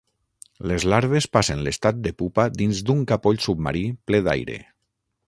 [0.69, 4.57] Les larves passen l'estat de pupa dins d'un capoll submarí ple d'aire.